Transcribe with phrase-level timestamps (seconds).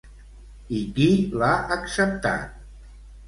[0.77, 1.09] I qui
[1.41, 2.57] l'ha acceptat?